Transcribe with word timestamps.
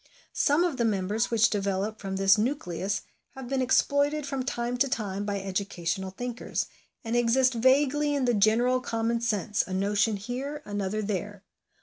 Some 0.33 0.63
of 0.63 0.77
the 0.77 0.83
members 0.83 1.29
which 1.29 1.51
develop 1.51 1.99
from 1.99 2.15
this 2.15 2.35
nucleus 2.35 3.03
have 3.35 3.47
been 3.47 3.61
exploited 3.61 4.25
from 4.25 4.41
time 4.43 4.75
to 4.77 4.89
time 4.89 5.25
by 5.25 5.39
educational 5.39 6.09
thinkers, 6.09 6.65
and 7.03 7.15
exist 7.15 7.53
vaguely 7.53 8.15
in 8.15 8.25
the 8.25 8.33
general 8.33 8.79
common 8.81 9.21
sense, 9.21 9.61
a 9.67 9.75
notion 9.75 10.15
here, 10.17 10.63
another 10.65 11.03
there. 11.03 11.43